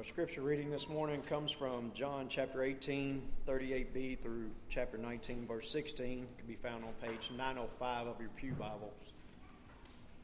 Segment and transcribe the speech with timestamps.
[0.00, 5.70] our scripture reading this morning comes from John chapter 18, 38b through chapter 19, verse
[5.70, 6.20] 16.
[6.22, 8.94] It can be found on page 905 of your Pew Bibles.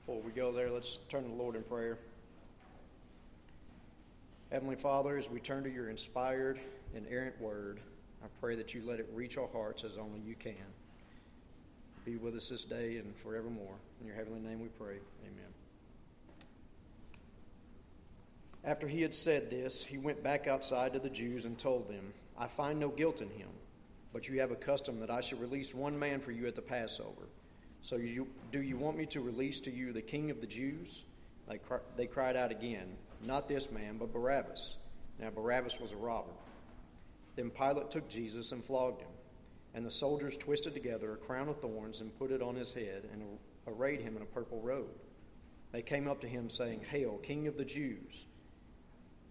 [0.01, 1.99] Before we go there, let's turn to the Lord in prayer.
[4.50, 6.58] Heavenly Father, as we turn to your inspired,
[6.95, 7.80] inerrant word,
[8.24, 10.54] I pray that you let it reach our hearts as only you can.
[12.06, 13.74] Be with us this day and forevermore.
[14.00, 15.00] In your heavenly name we pray.
[15.22, 15.66] Amen.
[18.67, 22.13] After he had said this, he went back outside to the Jews and told them,
[22.36, 23.49] I find no guilt in him,
[24.13, 26.63] but you have a custom that I should release one man for you at the
[26.63, 27.29] Passover.
[27.81, 31.04] So you, do you want me to release to you the king of the Jews?
[31.49, 31.61] They,
[31.96, 34.78] they cried out again, Not this man, but Barabbas.
[35.20, 36.33] Now Barabbas was a robber.
[37.37, 39.11] Then Pilate took Jesus and flogged him.
[39.75, 43.09] And the soldiers twisted together a crown of thorns and put it on his head
[43.12, 43.23] and
[43.69, 44.98] arrayed him in a purple robe.
[45.70, 48.27] They came up to him, saying, Hail, King of the Jews!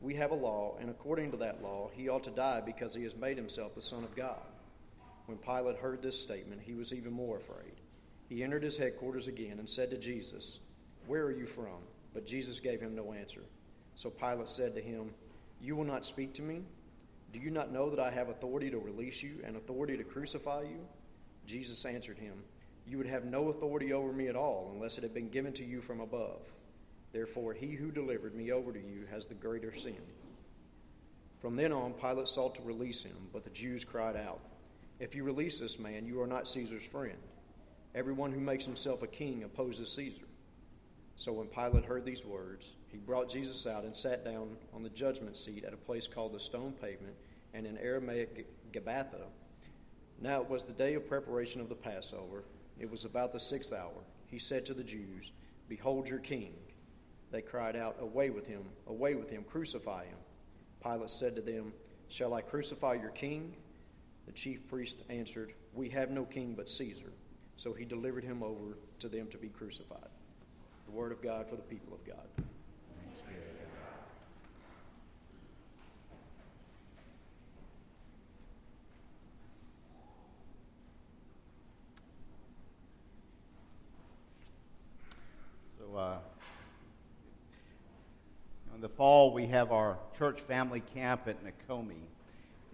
[0.00, 3.02] we have a law, and according to that law, he ought to die because he
[3.04, 4.42] has made himself the Son of God.
[5.26, 7.80] When Pilate heard this statement, he was even more afraid.
[8.28, 10.60] He entered his headquarters again and said to Jesus,
[11.06, 11.82] Where are you from?
[12.14, 13.42] But Jesus gave him no answer.
[13.96, 15.10] So Pilate said to him,
[15.60, 16.62] You will not speak to me?
[17.32, 20.62] Do you not know that I have authority to release you and authority to crucify
[20.62, 20.86] you?
[21.46, 22.34] Jesus answered him,
[22.86, 25.64] You would have no authority over me at all unless it had been given to
[25.64, 26.42] you from above.
[27.12, 29.96] Therefore, he who delivered me over to you has the greater sin.
[31.40, 34.40] From then on, Pilate sought to release him, but the Jews cried out,
[34.98, 37.18] If you release this man, you are not Caesar's friend.
[37.94, 40.26] Everyone who makes himself a king opposes Caesar.
[41.16, 44.90] So when Pilate heard these words, he brought Jesus out and sat down on the
[44.90, 47.14] judgment seat at a place called the Stone Pavement,
[47.54, 49.24] and in Aramaic Gabbatha.
[50.20, 52.44] Now it was the day of preparation of the Passover.
[52.78, 54.04] It was about the sixth hour.
[54.26, 55.30] He said to the Jews,
[55.68, 56.52] Behold your king.
[57.30, 60.18] They cried out, Away with him, away with him, crucify him.
[60.82, 61.72] Pilate said to them,
[62.08, 63.54] Shall I crucify your king?
[64.26, 67.12] The chief priest answered, We have no king but Caesar.
[67.56, 70.08] So he delivered him over to them to be crucified.
[70.86, 72.26] The word of God for the people of God.
[85.78, 86.18] So, uh,
[88.76, 92.02] in the fall, we have our church family camp at Nakomi.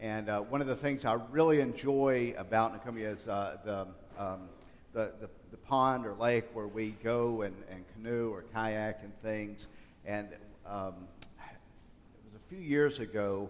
[0.00, 3.86] And uh, one of the things I really enjoy about Nakomi is uh, the,
[4.18, 4.48] um,
[4.92, 9.12] the, the, the, pond or lake where we go and, and canoe or kayak and
[9.22, 9.68] things.
[10.04, 10.26] And
[10.66, 10.94] um,
[11.38, 13.48] it was a few years ago,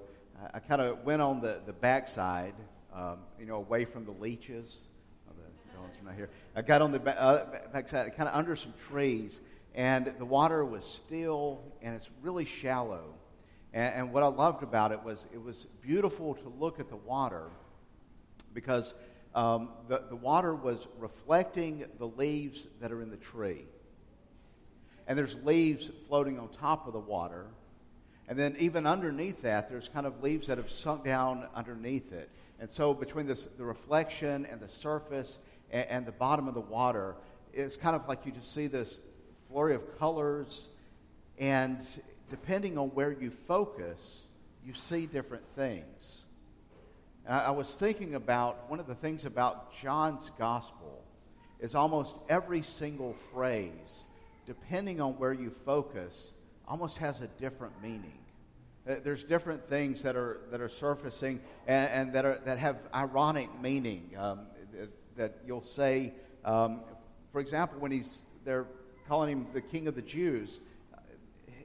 [0.53, 2.55] I kind of went on the, the backside,
[2.95, 4.83] um, you know, away from the leeches.
[5.27, 6.29] Oh, the dogs are not here.
[6.55, 9.41] I got on the back, uh, backside, kind of under some trees
[9.75, 13.15] and the water was still and it's really shallow.
[13.73, 16.97] And, and, what I loved about it was it was beautiful to look at the
[16.97, 17.45] water
[18.53, 18.93] because
[19.35, 23.65] um, the, the water was reflecting the leaves that are in the tree.
[25.07, 27.47] And there's leaves floating on top of the water.
[28.29, 32.29] And then even underneath that, there's kind of leaves that have sunk down underneath it.
[32.61, 35.41] And so between this, the reflection and the surface
[35.71, 37.17] and, and the bottom of the water,
[37.53, 39.01] it's kind of like you just see this
[39.53, 40.69] flurry of colors,
[41.39, 41.79] and
[42.31, 44.27] depending on where you focus,
[44.65, 46.23] you see different things.
[47.27, 51.05] And I, I was thinking about one of the things about John's gospel
[51.61, 54.07] is almost every single phrase,
[54.47, 56.33] depending on where you focus,
[56.67, 58.19] almost has a different meaning.
[58.89, 62.79] Uh, there's different things that are, that are surfacing and, and that, are, that have
[62.95, 64.41] ironic meaning um,
[65.17, 66.15] that you'll say,
[66.45, 66.81] um,
[67.33, 68.67] for example, when he's, they're
[69.09, 70.61] calling him the king of the Jews,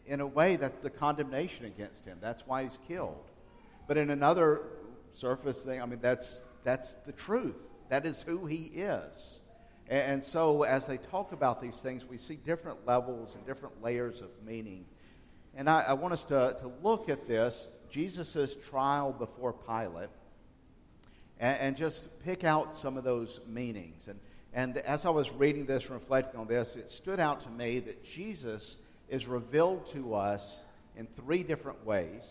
[0.05, 2.17] in a way, that's the condemnation against him.
[2.21, 3.25] That's why he's killed.
[3.87, 4.61] But in another
[5.13, 7.55] surface thing, I mean, that's, that's the truth.
[7.89, 9.39] That is who he is.
[9.89, 14.19] And, so, as they talk about these things, we see different levels and different layers
[14.19, 14.85] of meaning.
[15.55, 20.09] And I, I want us to, to look at this Jesus' trial before Pilate
[21.39, 24.09] and, and just pick out some of those meanings.
[24.09, 24.19] And
[24.53, 28.03] and as I was reading this reflecting on this, it stood out to me that
[28.03, 28.77] Jesus
[29.09, 30.63] is revealed to us
[30.95, 32.23] in three different ways.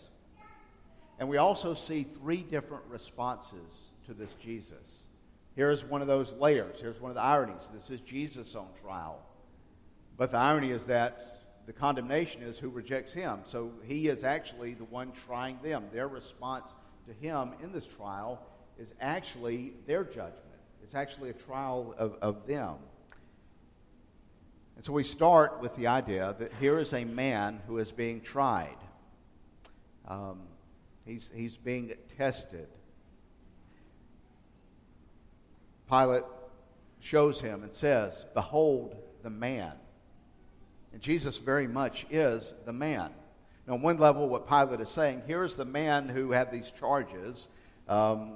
[1.18, 5.06] And we also see three different responses to this Jesus.
[5.54, 6.80] Here's one of those layers.
[6.80, 7.70] Here's one of the ironies.
[7.72, 9.22] This is Jesus on trial.
[10.16, 11.36] But the irony is that
[11.66, 13.40] the condemnation is who rejects him.
[13.46, 15.84] So he is actually the one trying them.
[15.92, 16.66] Their response
[17.06, 18.40] to him in this trial
[18.78, 20.45] is actually their judgment.
[20.86, 22.76] It's actually a trial of, of them.
[24.76, 28.20] And so we start with the idea that here is a man who is being
[28.20, 28.76] tried.
[30.06, 30.42] Um,
[31.04, 32.68] he's, he's being tested.
[35.90, 36.22] Pilate
[37.00, 38.94] shows him and says, Behold
[39.24, 39.72] the man.
[40.92, 43.10] And Jesus very much is the man.
[43.66, 47.48] Now, on one level, what Pilate is saying, here's the man who had these charges.
[47.88, 48.34] Um,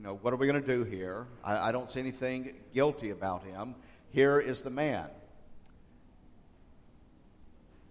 [0.00, 1.26] you know, what are we going to do here?
[1.44, 3.74] I, I don't see anything guilty about him.
[4.08, 5.08] Here is the man.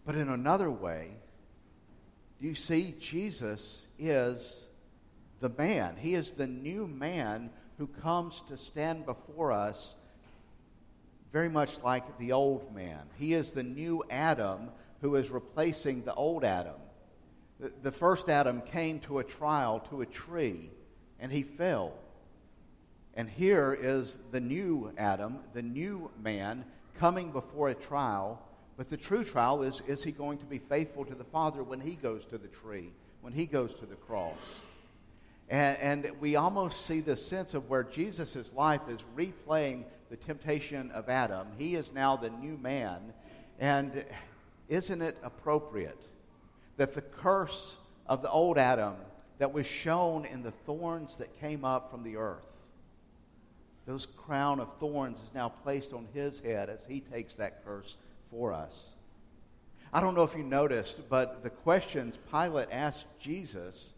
[0.08, 1.12] But in another way,
[2.42, 4.66] you see Jesus is
[5.40, 5.98] the man?
[6.00, 9.94] He is the new man who comes to stand before us
[11.32, 13.02] very much like the old man.
[13.20, 14.72] He is the new Adam
[15.02, 16.82] who is replacing the old Adam.
[17.60, 20.72] The, the first Adam came to a trial, to a tree,
[21.20, 21.94] and he fell.
[23.16, 26.64] And here is the new Adam, the new man,
[27.00, 28.42] coming before a trial.
[28.78, 31.82] But the true trial is is he going to be faithful to the Father when
[31.82, 34.38] he goes to the tree, when he goes to the cross?
[35.50, 40.92] And, and we almost see this sense of where Jesus' life is replaying the temptation
[40.92, 41.48] of Adam.
[41.58, 43.14] He is now the new man.
[43.60, 44.06] And
[44.70, 46.00] isn't it appropriate
[46.78, 47.76] that the curse
[48.06, 48.96] of the old Adam
[49.40, 52.46] that was shown in the thorns that came up from the earth,
[53.88, 57.98] those crown of thorns is now placed on his head as he takes that curse
[58.30, 58.92] for us.
[59.92, 63.96] I don't know if you noticed, but the questions Pilate asked Jesus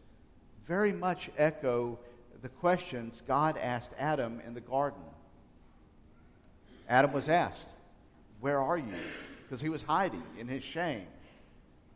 [0.66, 2.00] very much echo
[2.42, 5.02] the questions God asked Adam in the garden.
[6.88, 7.70] Adam was asked,
[8.40, 8.94] Where are you?
[9.44, 11.06] Because he was hiding in his shame.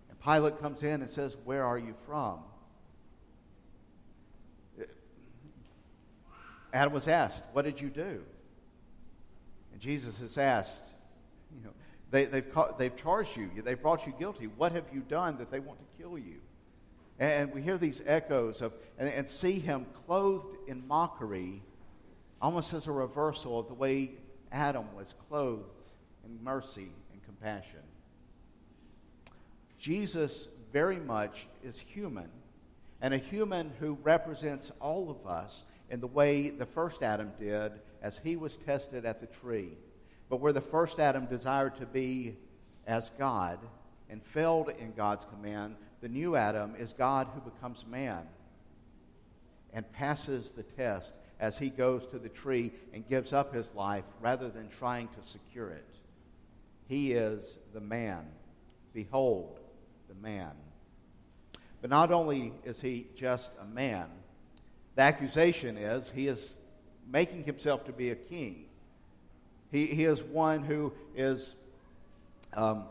[0.10, 2.40] And Pilate comes in and says, Where are you from?
[6.76, 8.22] Adam was asked, What did you do?
[9.72, 10.84] And Jesus is asked,
[11.56, 11.72] You know,
[12.12, 12.46] they, they've,
[12.78, 14.48] they've charged you, they've brought you guilty.
[14.48, 16.42] What have you done that they want to kill you?
[17.18, 21.62] And we hear these echoes of, and, and see him clothed in mockery,
[22.42, 24.12] almost as a reversal of the way
[24.52, 25.64] Adam was clothed
[26.26, 27.80] in mercy and compassion.
[29.80, 32.30] Jesus very much is human,
[33.02, 37.72] and a human who represents all of us in the way the first Adam did
[38.02, 39.78] as he was tested at the tree.
[40.30, 42.36] But where the first Adam desired to be
[42.88, 43.60] as God
[44.10, 48.28] and failed in God's command, the new Adam is God who becomes man
[49.74, 54.06] and passes the test as he goes to the tree and gives up his life
[54.22, 55.86] rather than trying to secure it.
[56.88, 58.26] He is the man.
[58.94, 59.60] Behold,
[60.08, 60.52] the man.
[61.82, 64.10] But not only is he just a man,
[64.96, 66.58] the accusation is he is
[67.12, 68.66] making himself to be a king.
[69.72, 71.56] He, he is one who is
[72.54, 72.86] um,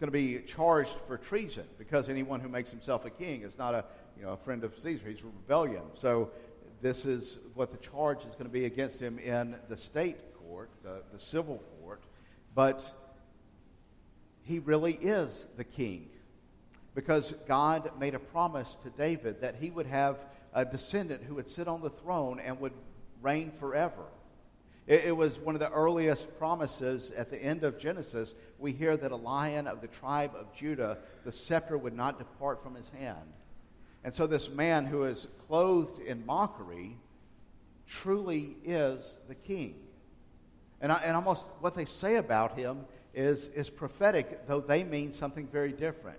[0.00, 3.74] going to be charged for treason because anyone who makes himself a king is not
[3.74, 3.84] a,
[4.18, 5.08] you know, a friend of Caesar.
[5.08, 5.82] He's a rebellion.
[5.94, 6.30] So
[6.80, 10.70] this is what the charge is going to be against him in the state court,
[10.82, 12.02] the, the civil court.
[12.54, 12.82] But
[14.42, 16.08] he really is the king
[16.98, 20.18] because God made a promise to David that he would have
[20.52, 22.72] a descendant who would sit on the throne and would
[23.22, 24.02] reign forever.
[24.88, 28.34] It, it was one of the earliest promises at the end of Genesis.
[28.58, 32.64] We hear that a lion of the tribe of Judah, the scepter would not depart
[32.64, 33.32] from his hand.
[34.02, 36.96] And so, this man who is clothed in mockery
[37.86, 39.76] truly is the king.
[40.80, 45.12] And, I, and almost what they say about him is, is prophetic, though they mean
[45.12, 46.18] something very different.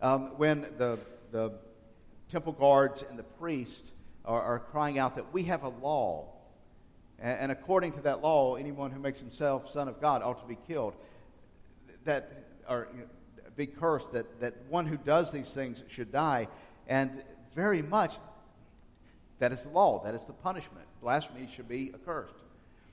[0.00, 0.98] Um, when the,
[1.32, 1.52] the
[2.30, 3.90] temple guards and the priest
[4.24, 6.28] are, are crying out that we have a law
[7.20, 10.56] and, according to that law, anyone who makes himself son of God ought to be
[10.68, 10.94] killed.
[12.04, 12.86] That, or
[13.56, 16.46] be cursed, that, that one who does these things should die.
[16.86, 17.10] And
[17.56, 18.14] very much,
[19.40, 20.86] that is the law, that is the punishment.
[21.02, 22.34] Blasphemy should be accursed.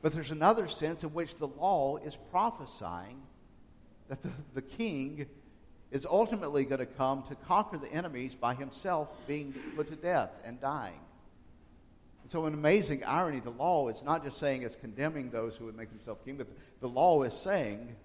[0.02, 3.22] But there's another sense in which the law is prophesying
[4.10, 5.28] that the, the king
[5.96, 10.30] is ultimately going to come to conquer the enemies by himself being put to death
[10.44, 11.00] and dying.
[12.22, 15.64] And so, an amazing irony the law is not just saying it's condemning those who
[15.64, 16.50] would make themselves king, but
[16.82, 17.96] the law is saying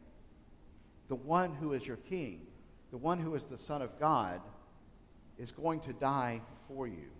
[1.08, 2.46] the one who is your king,
[2.92, 4.40] the one who is the Son of God,
[5.36, 7.10] is going to die for you.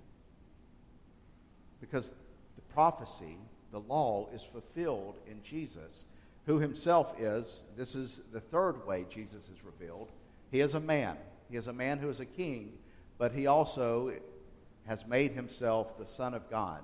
[1.80, 3.38] Because the prophecy,
[3.72, 6.04] the law, is fulfilled in Jesus,
[6.46, 10.12] who himself is, this is the third way Jesus is revealed.
[10.50, 11.16] He is a man.
[11.50, 12.72] He is a man who is a king,
[13.18, 14.12] but he also
[14.86, 16.82] has made himself the Son of God.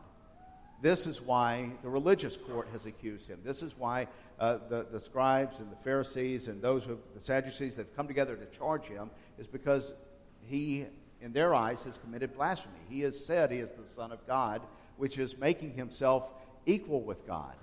[0.82, 3.40] This is why the religious court has accused him.
[3.42, 4.08] This is why
[4.38, 8.06] uh, the, the scribes and the Pharisees and those who, the Sadducees, that have come
[8.06, 9.94] together to charge him, is because
[10.42, 10.84] he,
[11.20, 12.78] in their eyes, has committed blasphemy.
[12.90, 14.60] He has said he is the Son of God,
[14.98, 16.30] which is making himself
[16.66, 17.54] equal with God.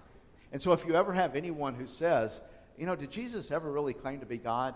[0.52, 2.42] And so, if you ever have anyone who says,
[2.78, 4.76] you know, did Jesus ever really claim to be God?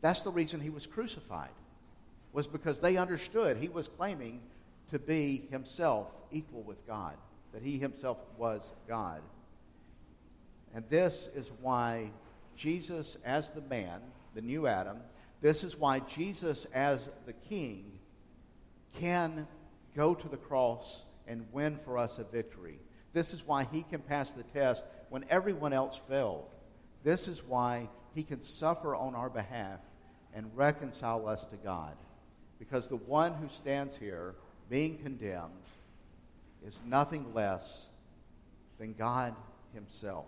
[0.00, 1.50] That's the reason he was crucified,
[2.32, 4.40] was because they understood he was claiming
[4.90, 7.14] to be himself equal with God
[7.52, 9.20] that he himself was God.
[10.74, 12.10] And this is why
[12.56, 14.00] Jesus, as the man,
[14.34, 14.98] the new Adam,
[15.40, 17.98] this is why Jesus, as the king,
[19.00, 19.46] can
[19.96, 22.78] go to the cross and win for us a victory.
[23.12, 26.46] This is why he can pass the test when everyone else failed.
[27.04, 29.80] This is why he can suffer on our behalf
[30.34, 31.94] and reconcile us to God.
[32.58, 34.34] Because the one who stands here
[34.68, 35.52] being condemned
[36.66, 37.86] is nothing less
[38.78, 39.34] than God
[39.74, 40.26] Himself.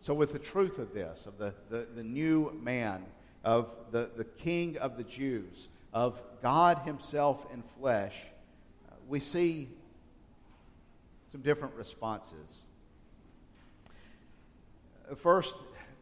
[0.00, 3.04] So, with the truth of this, of the, the, the new man,
[3.44, 8.14] of the, the King of the Jews, of God Himself in flesh,
[8.90, 9.68] uh, we see
[11.30, 12.64] some different responses.
[15.16, 15.54] First,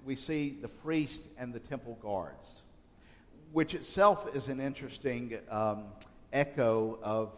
[0.04, 2.62] we see the priest and the temple guards,
[3.52, 5.84] which itself is an interesting um,
[6.32, 7.30] echo of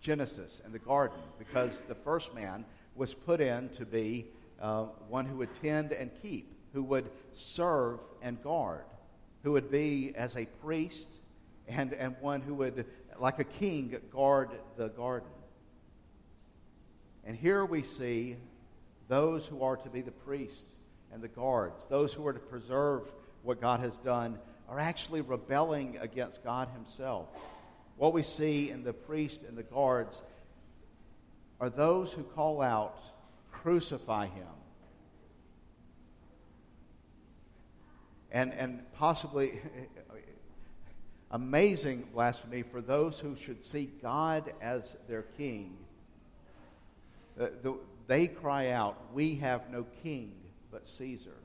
[0.00, 4.26] Genesis and the garden because the first man was put in to be
[4.60, 8.84] uh, one who would tend and keep, who would serve and guard,
[9.42, 11.08] who would be as a priest
[11.68, 12.86] and, and one who would,
[13.18, 15.28] like a king, guard the garden.
[17.24, 18.36] And here we see
[19.08, 20.66] those who are to be the priest
[21.14, 23.02] and the guards, those who are to preserve
[23.44, 24.36] what God has done,
[24.68, 27.28] are actually rebelling against God Himself.
[27.96, 30.24] What we see in the priest and the guards
[31.60, 32.98] are those who call out,
[33.52, 34.46] Crucify him.
[38.30, 39.60] And, and possibly
[41.30, 45.76] amazing blasphemy for those who should see God as their king.
[47.36, 50.32] The, the, they cry out, We have no king
[50.74, 51.36] but Caesar.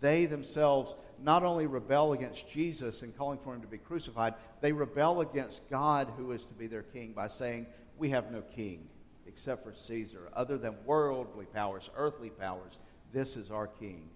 [0.00, 4.72] They themselves not only rebel against Jesus and calling for him to be crucified, they
[4.72, 8.86] rebel against God, who is to be their king, by saying, We have no king
[9.26, 12.78] except for Caesar, other than worldly powers, earthly powers.
[13.10, 14.10] This is our king.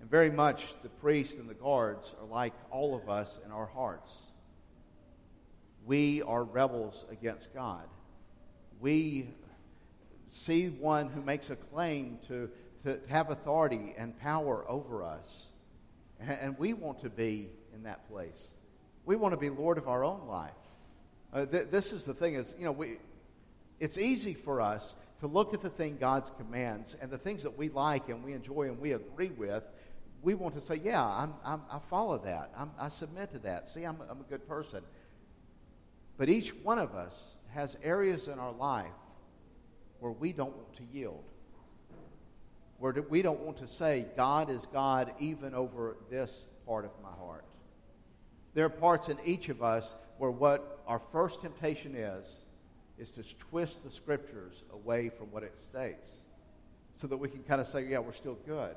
[0.00, 3.66] And very much the priests and the guards are like all of us in our
[3.66, 4.12] hearts.
[5.84, 7.88] We are rebels against God.
[8.78, 9.30] We
[10.30, 12.48] see one who makes a claim to
[12.84, 15.48] to have authority and power over us.
[16.18, 18.52] And we want to be in that place.
[19.06, 20.52] We want to be Lord of our own life.
[21.32, 22.98] Uh, th- this is the thing is, you know, we,
[23.78, 27.56] it's easy for us to look at the thing God's commands and the things that
[27.56, 29.64] we like and we enjoy and we agree with.
[30.22, 32.50] We want to say, yeah, I'm, I'm, i follow that.
[32.56, 33.68] I'm, i submit to that.
[33.68, 34.82] See, I'm, I'm a good person.
[36.18, 38.92] But each one of us has areas in our life
[40.00, 41.22] where we don't want to yield
[42.80, 47.10] where we don't want to say, God is God even over this part of my
[47.24, 47.44] heart.
[48.54, 52.26] There are parts in each of us where what our first temptation is,
[52.98, 56.08] is to twist the scriptures away from what it states
[56.94, 58.74] so that we can kind of say, yeah, we're still good.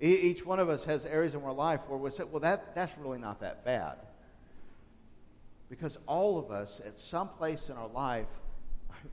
[0.00, 2.76] E- each one of us has areas in our life where we say, well, that,
[2.76, 3.96] that's really not that bad.
[5.68, 8.26] Because all of us, at some place in our life,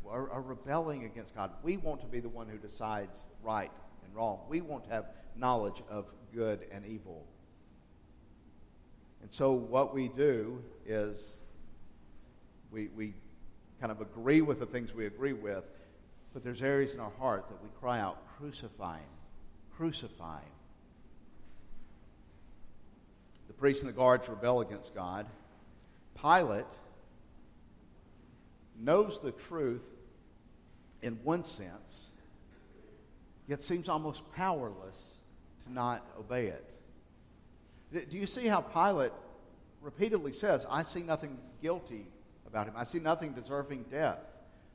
[0.09, 1.51] are, are rebelling against God.
[1.63, 3.71] We want to be the one who decides right
[4.05, 4.39] and wrong.
[4.49, 5.05] We want to have
[5.35, 7.25] knowledge of good and evil.
[9.21, 11.37] And so what we do is
[12.71, 13.13] we, we
[13.79, 15.63] kind of agree with the things we agree with,
[16.33, 19.09] but there's areas in our heart that we cry out, crucify him,
[19.75, 20.45] crucify him.
[23.47, 25.25] The priests and the guards rebel against God.
[26.19, 26.65] Pilate
[28.77, 29.83] knows the truth
[31.01, 32.01] in one sense,
[33.47, 35.17] yet seems almost powerless
[35.65, 38.09] to not obey it.
[38.09, 39.11] Do you see how Pilate
[39.81, 42.05] repeatedly says, I see nothing guilty
[42.47, 44.19] about him, I see nothing deserving death?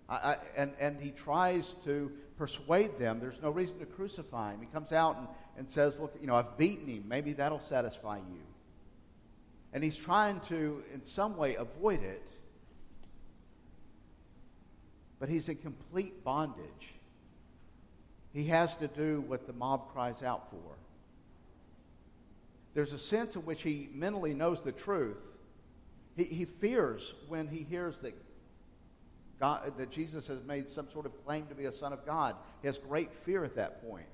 [0.08, 4.60] I, I, and, and he tries to persuade them there's no reason to crucify him.
[4.60, 5.26] He comes out and,
[5.58, 7.04] and says, Look, you know, I've beaten him.
[7.08, 8.42] Maybe that'll satisfy you.
[9.72, 12.22] And he's trying to, in some way, avoid it
[15.18, 16.94] but he's in complete bondage.
[18.32, 20.76] He has to do what the mob cries out for.
[22.74, 25.16] There's a sense in which he mentally knows the truth.
[26.16, 28.14] He, he fears when he hears that,
[29.40, 32.36] God, that Jesus has made some sort of claim to be a son of God.
[32.60, 34.04] He has great fear at that point.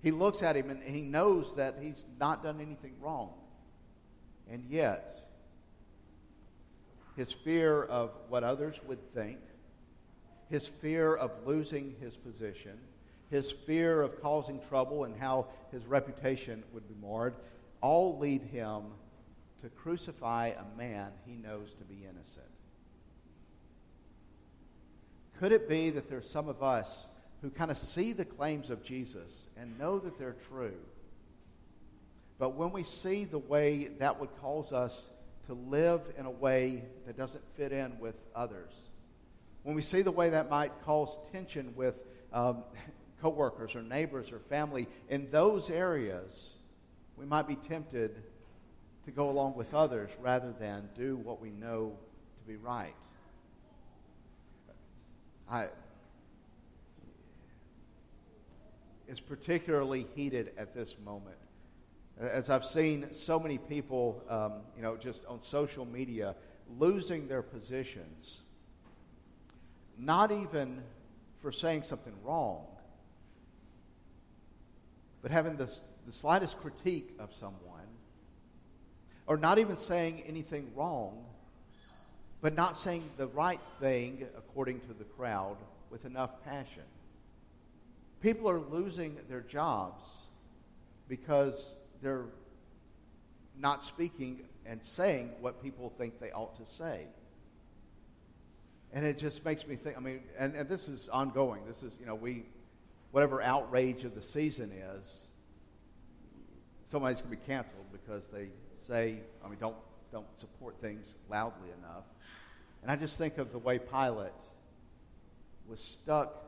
[0.00, 3.32] He looks at him and he knows that he's not done anything wrong.
[4.48, 5.28] And yet,
[7.16, 9.38] his fear of what others would think,
[10.54, 12.78] his fear of losing his position,
[13.28, 17.34] his fear of causing trouble and how his reputation would be marred,
[17.80, 18.82] all lead him
[19.60, 22.46] to crucify a man he knows to be innocent.
[25.40, 27.08] Could it be that there's some of us
[27.42, 30.78] who kind of see the claims of Jesus and know that they're true.
[32.38, 35.10] But when we see the way that would cause us
[35.48, 38.70] to live in a way that doesn't fit in with others,
[39.64, 41.96] when we see the way that might cause tension with
[42.32, 42.62] um,
[43.20, 46.50] coworkers or neighbors or family, in those areas,
[47.16, 48.22] we might be tempted
[49.06, 51.96] to go along with others rather than do what we know
[52.38, 52.94] to be right.
[55.50, 55.68] I,
[59.08, 61.36] is particularly heated at this moment.
[62.20, 66.34] As I've seen so many people, um, you know, just on social media
[66.78, 68.42] losing their positions,
[69.98, 70.82] not even
[71.40, 72.64] for saying something wrong,
[75.22, 75.70] but having the,
[76.06, 77.86] the slightest critique of someone,
[79.26, 81.24] or not even saying anything wrong,
[82.40, 85.56] but not saying the right thing according to the crowd
[85.90, 86.82] with enough passion.
[88.20, 90.02] People are losing their jobs
[91.08, 92.26] because they're
[93.58, 97.06] not speaking and saying what people think they ought to say.
[98.94, 101.62] And it just makes me think, I mean, and, and this is ongoing.
[101.66, 102.44] This is, you know, we,
[103.10, 105.10] whatever outrage of the season is,
[106.86, 108.50] somebody's going to be canceled because they
[108.86, 109.74] say, I mean, don't,
[110.12, 112.04] don't support things loudly enough.
[112.82, 114.30] And I just think of the way Pilate
[115.68, 116.44] was stuck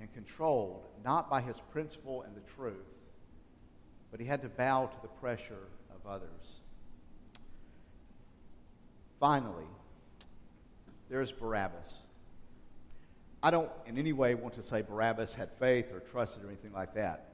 [0.00, 2.76] and controlled not by his principle and the truth,
[4.10, 6.30] but he had to bow to the pressure of others.
[9.20, 9.66] Finally,
[11.08, 11.94] there is Barabbas.
[13.42, 16.72] I don't in any way want to say Barabbas had faith or trusted or anything
[16.72, 17.28] like that,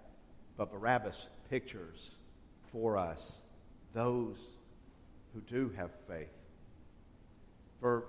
[0.56, 2.10] but Barabbas pictures
[2.70, 3.32] for us
[3.94, 4.36] those
[5.34, 6.28] who do have faith.
[7.80, 8.04] For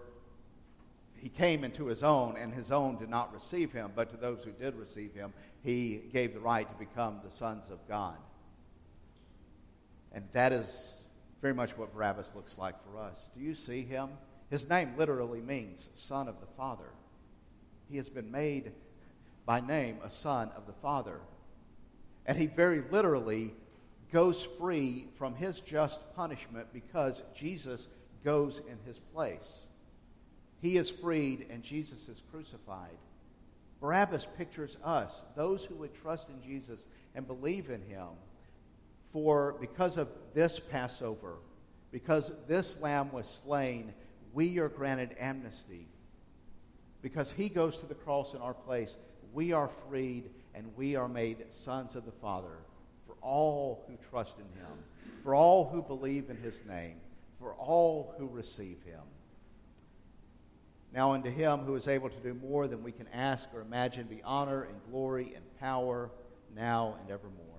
[1.16, 4.44] he came into his own, and his own did not receive him, but to those
[4.44, 8.18] who did receive him, he gave the right to become the sons of God.
[10.12, 10.94] And that is
[11.42, 13.18] very much what Barabbas looks like for us.
[13.36, 14.10] Do you see him?
[14.54, 16.92] His name literally means son of the Father.
[17.90, 18.72] He has been made
[19.48, 21.20] by name a son of the Father.
[22.28, 23.56] And he very literally
[24.12, 27.88] goes free from his just punishment because Jesus
[28.24, 29.62] goes in his place.
[30.62, 33.00] He is freed and Jesus is crucified.
[33.82, 36.86] Barabbas pictures us, those who would trust in Jesus
[37.16, 38.10] and believe in him.
[39.14, 41.38] For because of this Passover,
[41.92, 43.96] because this lamb was slain,
[44.34, 45.88] we are granted amnesty.
[47.02, 48.98] Because he goes to the cross in our place,
[49.34, 52.58] we are freed and we are made sons of the Father
[53.06, 54.72] for all who trust in him,
[55.24, 56.96] for all who believe in his name,
[57.40, 59.02] for all who receive him.
[60.94, 64.06] Now unto him who is able to do more than we can ask or imagine
[64.06, 66.12] be honor and glory and power
[66.56, 67.53] now and evermore.